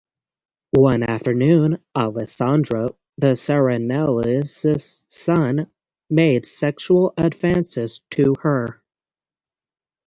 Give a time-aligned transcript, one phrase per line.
[0.73, 5.67] One afternoon, Alessandro, the Serenellis' son,
[6.09, 8.81] made sexual advances to her.